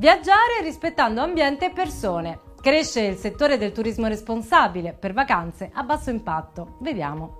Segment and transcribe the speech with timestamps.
[0.00, 2.38] Viaggiare rispettando ambiente e persone.
[2.58, 6.76] Cresce il settore del turismo responsabile per vacanze a basso impatto.
[6.80, 7.36] Vediamo.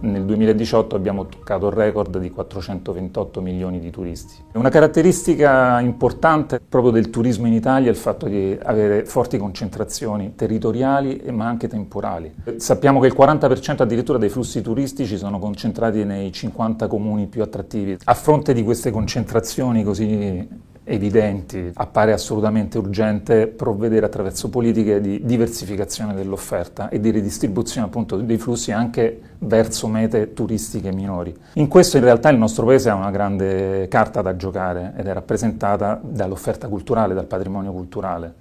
[0.00, 4.42] Nel 2018 abbiamo toccato il record di 428 milioni di turisti.
[4.54, 10.34] Una caratteristica importante proprio del turismo in Italia è il fatto di avere forti concentrazioni
[10.34, 12.32] territoriali ma anche temporali.
[12.56, 17.98] Sappiamo che il 40% addirittura dei flussi turistici sono concentrati nei 50 comuni più attrattivi.
[18.04, 26.14] A fronte di queste concentrazioni così evidenti, appare assolutamente urgente provvedere attraverso politiche di diversificazione
[26.14, 31.36] dell'offerta e di ridistribuzione appunto dei flussi anche verso mete turistiche minori.
[31.54, 35.12] In questo in realtà il nostro paese ha una grande carta da giocare ed è
[35.12, 38.34] rappresentata dall'offerta culturale, dal patrimonio culturale.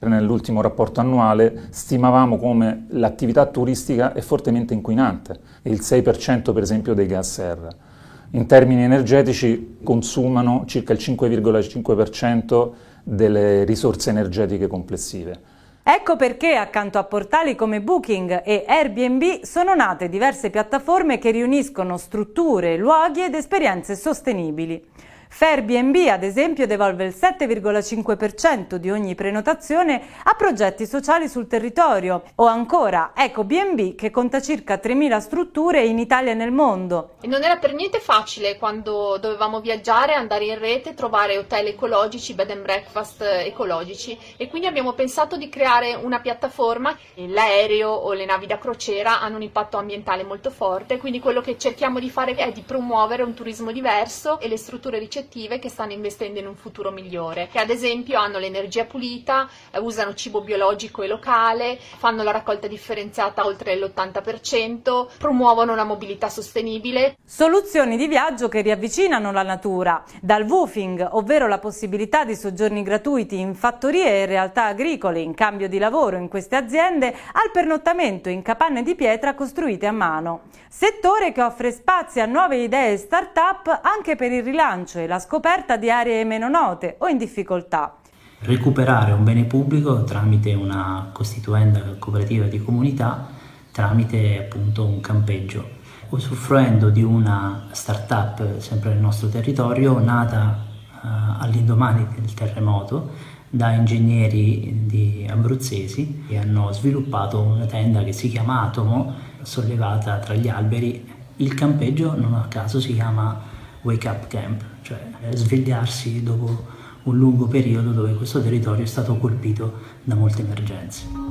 [0.00, 7.06] Nell'ultimo rapporto annuale stimavamo come l'attività turistica è fortemente inquinante, il 6% per esempio dei
[7.06, 7.86] gas serra
[8.32, 12.70] in termini energetici consumano circa il 5,5%
[13.02, 15.56] delle risorse energetiche complessive.
[15.82, 21.96] Ecco perché accanto a portali come Booking e Airbnb sono nate diverse piattaforme che riuniscono
[21.96, 24.84] strutture, luoghi ed esperienze sostenibili.
[25.28, 32.22] Fairbnb, ad esempio, devolve il 7,5% di ogni prenotazione a progetti sociali sul territorio.
[32.36, 37.16] O ancora EcoBnB, che conta circa 3.000 strutture in Italia e nel mondo.
[37.20, 42.34] E non era per niente facile quando dovevamo viaggiare, andare in rete, trovare hotel ecologici,
[42.34, 44.18] bed and breakfast ecologici.
[44.36, 46.96] E quindi abbiamo pensato di creare una piattaforma.
[47.14, 51.58] L'aereo o le navi da crociera hanno un impatto ambientale molto forte, quindi quello che
[51.58, 55.68] cerchiamo di fare è di promuovere un turismo diverso e le strutture ricettive ricettive che
[55.68, 60.42] stanno investendo in un futuro migliore, che ad esempio hanno l'energia pulita, eh, usano cibo
[60.42, 67.16] biologico e locale, fanno la raccolta differenziata oltre l'80%, promuovono una mobilità sostenibile.
[67.24, 73.38] Soluzioni di viaggio che riavvicinano la natura, dal woofing, ovvero la possibilità di soggiorni gratuiti
[73.38, 78.42] in fattorie e realtà agricole in cambio di lavoro in queste aziende, al pernottamento in
[78.42, 80.42] capanne di pietra costruite a mano.
[80.68, 85.18] Settore che offre spazi a nuove idee e start-up anche per il rilancio e la
[85.18, 87.96] scoperta di aree meno note o in difficoltà.
[88.40, 93.26] Recuperare un bene pubblico tramite una costituenda cooperativa di comunità,
[93.72, 95.66] tramite appunto un campeggio,
[96.10, 100.66] usufruendo di una start-up sempre nel nostro territorio, nata
[101.02, 101.06] uh,
[101.40, 109.14] all'indomani del terremoto da ingegneri abruzzesi che hanno sviluppato una tenda che si chiama Atomo,
[109.40, 111.16] sollevata tra gli alberi.
[111.36, 114.98] Il campeggio non a caso si chiama wake up camp, cioè
[115.32, 116.66] svegliarsi dopo
[117.04, 121.27] un lungo periodo dove questo territorio è stato colpito da molte emergenze.